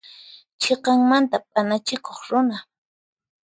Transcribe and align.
Chhiqaqmanta 0.61 1.37
p'anachikuq 1.51 2.17
runa. 2.27 2.57